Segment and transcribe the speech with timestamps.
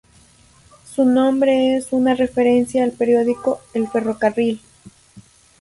[0.95, 4.59] Su nombre es una referencia al periódico "El Ferrocarril".